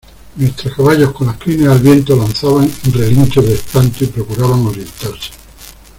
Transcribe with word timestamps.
nuestros 0.37 0.73
caballos 0.75 1.11
con 1.13 1.27
las 1.27 1.37
crines 1.37 1.67
al 1.67 1.77
viento, 1.79 2.15
lanzaban 2.15 2.67
relinchos 2.91 3.45
de 3.45 3.53
espanto 3.53 4.03
y 4.03 4.07
procuraban 4.07 4.65
orientarse 4.65 5.29